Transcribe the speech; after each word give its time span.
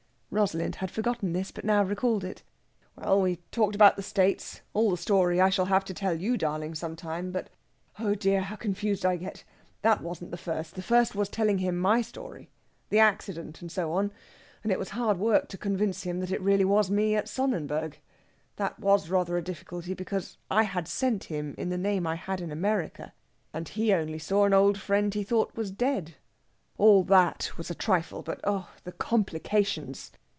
Rosalind 0.33 0.75
had 0.75 0.89
forgotten 0.89 1.33
this, 1.33 1.51
but 1.51 1.65
now 1.65 1.83
recalled 1.83 2.23
it. 2.23 2.41
"Well, 2.95 3.19
we 3.19 3.39
talked 3.51 3.75
about 3.75 3.97
the 3.97 4.01
States 4.01 4.61
all 4.73 4.89
the 4.89 4.95
story 4.95 5.41
I 5.41 5.49
shall 5.49 5.65
have 5.65 5.83
to 5.83 5.93
tell 5.93 6.13
you, 6.15 6.37
darling, 6.37 6.73
some 6.73 6.95
time; 6.95 7.31
but, 7.33 7.49
oh 7.99 8.15
dear, 8.15 8.39
how 8.43 8.55
confused 8.55 9.05
I 9.05 9.17
get! 9.17 9.43
That 9.81 9.99
wasn't 9.99 10.31
the 10.31 10.37
first. 10.37 10.75
The 10.75 10.81
first 10.81 11.15
was 11.15 11.27
telling 11.27 11.57
him 11.57 11.75
my 11.77 12.01
story 12.01 12.49
the 12.87 12.97
accident, 12.99 13.61
and 13.61 13.69
so 13.69 13.91
on 13.91 14.09
and 14.63 14.71
it 14.71 14.79
was 14.79 14.91
hard 14.91 15.19
work 15.19 15.49
to 15.49 15.57
convince 15.57 16.03
him 16.03 16.23
it 16.23 16.39
was 16.39 16.39
really 16.41 16.89
me 16.95 17.13
at 17.17 17.27
Sonnenberg. 17.27 17.99
That 18.55 18.79
was 18.79 19.09
rather 19.09 19.35
a 19.35 19.43
difficulty, 19.43 19.93
because 19.93 20.37
I 20.49 20.63
had 20.63 20.87
sent 20.87 21.25
him 21.25 21.55
in 21.57 21.67
the 21.67 21.77
name 21.77 22.07
I 22.07 22.15
had 22.15 22.39
in 22.39 22.53
America, 22.53 23.11
and 23.53 23.67
he 23.67 23.91
only 23.91 24.17
saw 24.17 24.45
an 24.45 24.53
old 24.53 24.77
friend 24.77 25.13
he 25.13 25.23
thought 25.25 25.57
was 25.57 25.71
dead. 25.71 26.15
All 26.77 27.03
that 27.03 27.51
was 27.57 27.69
a 27.69 27.75
trifle; 27.75 28.21
but, 28.21 28.39
oh, 28.45 28.69
the 28.85 28.93
complications!..." 28.93 30.13